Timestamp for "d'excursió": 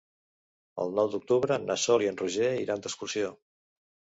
2.87-3.31